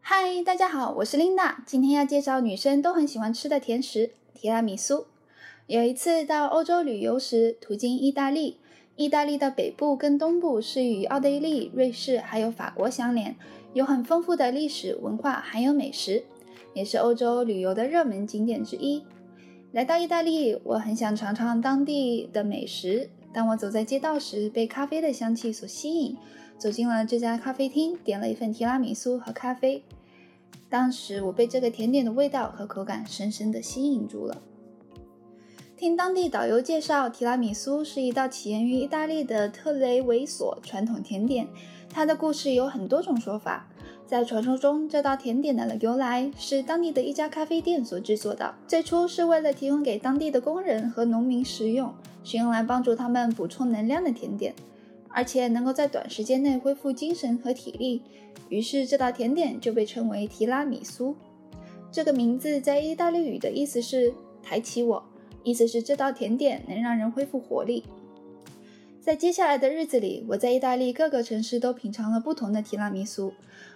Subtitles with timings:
[0.00, 1.62] 嗨，大家好，我是琳娜。
[1.66, 5.06] 今天要介绍女生都很喜欢吃的甜食——提拉米苏。
[5.66, 8.58] 有一次到欧洲旅游时，途经意大利。
[8.96, 13.36] 意大利的北部跟东部是与奥地利、瑞士还有法国相连，
[13.72, 16.24] 有很丰富的历史文化还有美食，
[16.74, 19.04] 也是欧洲旅游的热门景点之一。
[19.70, 23.10] 来到意大利，我很想尝尝当地的美食。
[23.32, 26.16] 当我走在街道时，被咖啡的香气所吸引，
[26.56, 29.82] 走进了这家咖啡厅，点了一份提拉米苏和咖啡。
[30.70, 34.42] 当时我被这个甜点的味道和口感深深地吸引住了。
[35.76, 41.46] 听当地导游介绍，提拉米苏是一道起源于意大利的特雷维索传统甜点。
[41.88, 43.68] 它的故事有很多种说法。
[44.08, 48.54] 在传说中，这道甜点的由来是当地的一家咖啡店所制作的。
[48.66, 51.92] 最初是为了提供给当地的工人和农民食用，
[52.24, 54.54] 是用来帮助他们补充能量的甜点，
[55.10, 58.00] 而且能够在短时间内恢复精神和体力。
[58.48, 61.14] 于是这道甜点就被称为提拉米苏。
[61.92, 65.04] 这个名字在意大利语的意思是“抬起我”。
[65.44, 67.84] 意思是这道甜点能让人恢复活力。
[69.08, 73.32] 在接下来的日子里，我在意大利各个城市都品尝了不同的提拉米苏。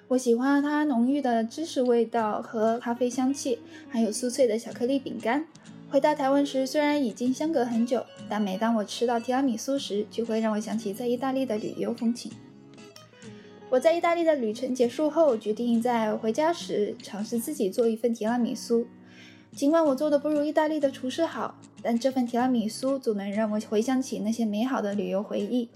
[0.09, 3.59] 我喜欢它浓郁的芝士味道和咖啡香气，
[3.89, 5.47] 还有酥脆的巧克力饼干。
[5.91, 12.31] 回到台湾时，虽然已经相隔很久，但每当我吃到提拉米苏时，就会让我想起在意大利的旅游风情。
[13.71, 18.87] 我在意大利的旅程结束后，决定在回家时尝试自己做一份提拉米苏。
[19.55, 25.69] 尽管我做的不如意大利的厨师好，但这份提拉米苏总能让我回想起那些美好的旅游回忆。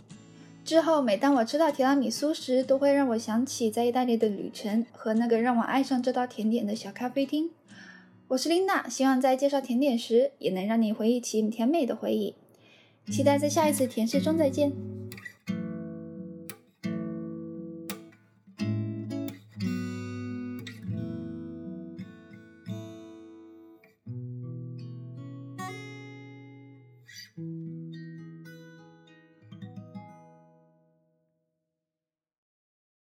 [0.64, 7.50] 之后，每当我吃到提拉米苏时，都会让我想起在意大利的旅程和那个让我爱上这道甜点的小咖啡厅。
[8.28, 12.34] 我是琳娜，希望在介绍甜点时也能让你回忆起甜美的回忆。
[13.08, 14.72] 期待在下一次甜食中再见。